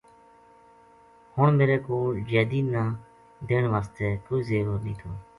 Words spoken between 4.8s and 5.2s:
نیہہ تھو